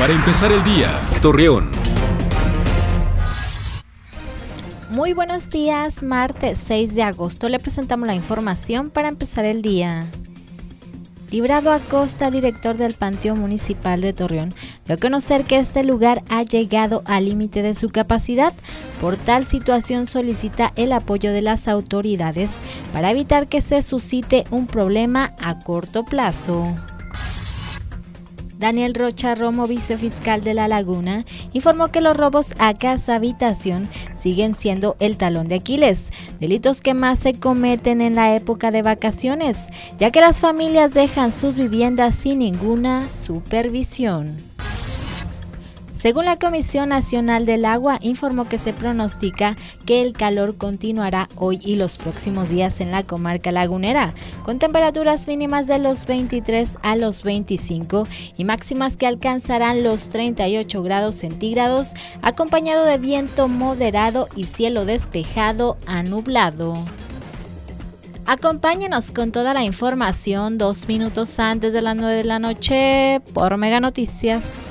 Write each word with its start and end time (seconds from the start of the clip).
Para 0.00 0.14
empezar 0.14 0.50
el 0.50 0.64
día, 0.64 0.98
Torreón. 1.20 1.70
Muy 4.88 5.12
buenos 5.12 5.50
días, 5.50 6.02
martes 6.02 6.58
6 6.66 6.94
de 6.94 7.02
agosto 7.02 7.50
le 7.50 7.58
presentamos 7.58 8.06
la 8.06 8.14
información 8.14 8.88
para 8.88 9.08
empezar 9.08 9.44
el 9.44 9.60
día. 9.60 10.06
Librado 11.30 11.70
Acosta, 11.70 12.30
director 12.30 12.78
del 12.78 12.94
Panteón 12.94 13.40
Municipal 13.40 14.00
de 14.00 14.14
Torreón, 14.14 14.54
dio 14.86 14.94
a 14.94 14.98
conocer 14.98 15.44
que 15.44 15.58
este 15.58 15.84
lugar 15.84 16.22
ha 16.30 16.44
llegado 16.44 17.02
al 17.04 17.26
límite 17.26 17.60
de 17.60 17.74
su 17.74 17.90
capacidad. 17.90 18.54
Por 19.02 19.18
tal 19.18 19.44
situación 19.44 20.06
solicita 20.06 20.72
el 20.76 20.92
apoyo 20.92 21.30
de 21.30 21.42
las 21.42 21.68
autoridades 21.68 22.54
para 22.94 23.10
evitar 23.10 23.48
que 23.48 23.60
se 23.60 23.82
suscite 23.82 24.46
un 24.50 24.66
problema 24.66 25.34
a 25.42 25.58
corto 25.58 26.06
plazo. 26.06 26.74
Daniel 28.60 28.92
Rocha 28.94 29.34
Romo, 29.34 29.66
vicefiscal 29.66 30.42
de 30.42 30.52
La 30.52 30.68
Laguna, 30.68 31.24
informó 31.54 31.88
que 31.88 32.02
los 32.02 32.14
robos 32.14 32.52
a 32.58 32.74
casa 32.74 33.14
habitación 33.14 33.88
siguen 34.14 34.54
siendo 34.54 34.96
el 35.00 35.16
talón 35.16 35.48
de 35.48 35.54
Aquiles, 35.56 36.12
delitos 36.40 36.82
que 36.82 36.92
más 36.92 37.18
se 37.20 37.32
cometen 37.32 38.02
en 38.02 38.16
la 38.16 38.36
época 38.36 38.70
de 38.70 38.82
vacaciones, 38.82 39.68
ya 39.98 40.10
que 40.10 40.20
las 40.20 40.40
familias 40.40 40.92
dejan 40.92 41.32
sus 41.32 41.54
viviendas 41.54 42.14
sin 42.14 42.40
ninguna 42.40 43.08
supervisión. 43.08 44.49
Según 46.00 46.24
la 46.24 46.38
Comisión 46.38 46.88
Nacional 46.88 47.44
del 47.44 47.66
Agua, 47.66 47.98
informó 48.00 48.48
que 48.48 48.56
se 48.56 48.72
pronostica 48.72 49.58
que 49.84 50.00
el 50.00 50.14
calor 50.14 50.56
continuará 50.56 51.28
hoy 51.36 51.60
y 51.62 51.76
los 51.76 51.98
próximos 51.98 52.48
días 52.48 52.80
en 52.80 52.90
la 52.90 53.02
comarca 53.02 53.52
lagunera, 53.52 54.14
con 54.42 54.58
temperaturas 54.58 55.28
mínimas 55.28 55.66
de 55.66 55.78
los 55.78 56.06
23 56.06 56.78
a 56.80 56.96
los 56.96 57.22
25 57.22 58.08
y 58.38 58.44
máximas 58.44 58.96
que 58.96 59.06
alcanzarán 59.06 59.82
los 59.82 60.08
38 60.08 60.82
grados 60.82 61.16
centígrados, 61.16 61.92
acompañado 62.22 62.86
de 62.86 62.96
viento 62.96 63.48
moderado 63.48 64.30
y 64.34 64.44
cielo 64.44 64.86
despejado 64.86 65.76
a 65.84 66.02
nublado. 66.02 66.82
Acompáñenos 68.24 69.10
con 69.10 69.32
toda 69.32 69.52
la 69.52 69.64
información 69.64 70.56
dos 70.56 70.88
minutos 70.88 71.38
antes 71.38 71.74
de 71.74 71.82
las 71.82 71.94
9 71.94 72.14
de 72.14 72.24
la 72.24 72.38
noche 72.38 73.20
por 73.34 73.54
Mega 73.58 73.80
Noticias. 73.80 74.70